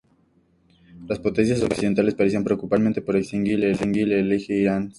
Las 1.07 1.19
potencias 1.19 1.61
occidentales 1.61 2.15
parecían 2.15 2.43
preocuparse 2.43 2.79
principalmente 3.01 3.01
por 3.03 3.17
extinguir 3.17 3.63
el 3.63 4.31
"eje 4.31 4.53
Irán-Hezbolla". 4.55 4.89